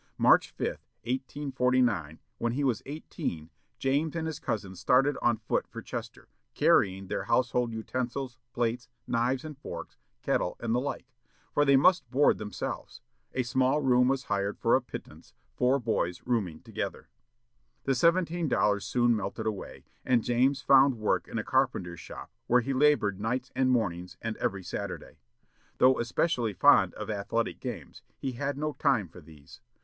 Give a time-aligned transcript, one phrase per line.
[0.17, 0.65] March 5,
[1.03, 7.05] 1849, when he was eighteen, James and his cousins started on foot for Chester, carrying
[7.05, 11.05] their housekeeping utensils, plates, knives and forks, kettle, and the like;
[11.53, 12.99] for they must board themselves.
[13.33, 17.09] A small room was hired for a pittance, four boys rooming together.
[17.83, 22.61] The seventeen dollars soon melted away, and James found work in a carpenter's shop, where
[22.61, 25.19] he labored nights and mornings, and every Saturday.
[25.77, 29.61] Though especially fond of athletic games, he had no time for these.